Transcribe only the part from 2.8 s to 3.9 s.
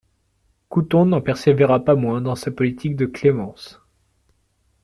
de clémence.